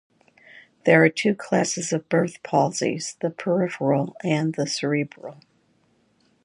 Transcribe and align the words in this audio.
There 0.83 1.03
are 1.03 1.09
two 1.09 1.35
classes 1.35 1.93
of 1.93 2.09
birth 2.09 2.41
palsies, 2.41 3.17
the 3.19 3.29
peripheral 3.29 4.15
and 4.23 4.55
the 4.55 4.65
cerebral. 4.65 5.37